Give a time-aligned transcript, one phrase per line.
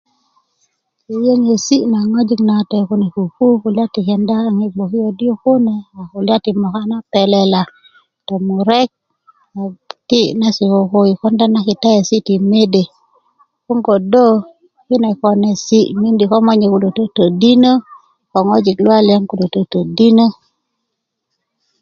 [1.09, 3.45] yöyöŋesi' naŋ ŋwajik nawate kune pupu
[3.93, 7.61] kaaŋ yi gbokiyot yu kune a kulya ti moka na pelela
[8.27, 8.89] tomurek
[9.59, 12.83] a tiki nase koko yi konda na kiteesi' ti mede
[13.63, 14.27] 'boŋ kodo
[14.87, 17.71] kine konesi' mindi komonye kulo tötödinö
[18.31, 20.25] ko ŋwajik luwaliyan kulo tötödinö